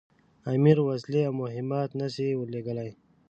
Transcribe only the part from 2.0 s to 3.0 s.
سي ورلېږلای.